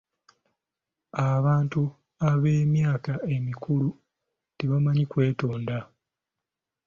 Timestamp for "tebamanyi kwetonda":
4.57-5.77